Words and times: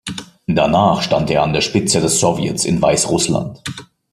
Danach 0.47 1.03
stand 1.03 1.29
er 1.29 1.43
an 1.43 1.53
der 1.53 1.61
Spitze 1.61 2.01
des 2.01 2.19
Sowjets 2.19 2.65
in 2.65 2.81
Weißrussland. 2.81 3.61